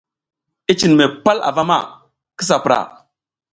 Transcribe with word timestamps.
I 0.73 0.75
cin 0.83 0.95
mi 1.01 1.07
pal 1.27 1.45
avama, 1.51 1.79
kisa 2.37 2.61
pura. 2.65 2.81